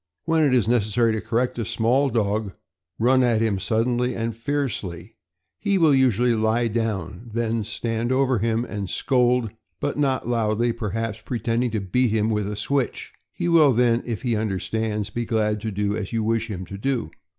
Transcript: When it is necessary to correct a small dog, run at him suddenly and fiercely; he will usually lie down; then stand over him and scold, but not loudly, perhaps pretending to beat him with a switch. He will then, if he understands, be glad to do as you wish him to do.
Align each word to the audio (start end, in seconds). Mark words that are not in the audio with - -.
When 0.25 0.41
it 0.41 0.51
is 0.51 0.67
necessary 0.67 1.13
to 1.13 1.21
correct 1.21 1.59
a 1.59 1.63
small 1.63 2.09
dog, 2.09 2.53
run 2.97 3.21
at 3.21 3.39
him 3.39 3.59
suddenly 3.59 4.15
and 4.15 4.35
fiercely; 4.35 5.13
he 5.59 5.77
will 5.77 5.93
usually 5.93 6.33
lie 6.33 6.69
down; 6.69 7.29
then 7.35 7.63
stand 7.63 8.11
over 8.11 8.39
him 8.39 8.65
and 8.65 8.89
scold, 8.89 9.51
but 9.79 9.99
not 9.99 10.27
loudly, 10.27 10.71
perhaps 10.71 11.21
pretending 11.23 11.69
to 11.69 11.79
beat 11.79 12.09
him 12.09 12.31
with 12.31 12.49
a 12.51 12.55
switch. 12.55 13.13
He 13.31 13.47
will 13.47 13.73
then, 13.73 14.01
if 14.03 14.23
he 14.23 14.35
understands, 14.35 15.11
be 15.11 15.23
glad 15.23 15.61
to 15.61 15.69
do 15.69 15.95
as 15.95 16.11
you 16.11 16.23
wish 16.23 16.47
him 16.49 16.65
to 16.65 16.79
do. 16.79 17.11